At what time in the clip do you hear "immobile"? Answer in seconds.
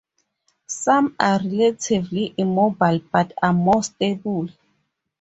2.35-3.01